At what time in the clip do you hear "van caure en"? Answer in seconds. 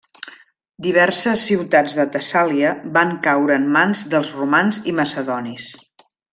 2.97-3.69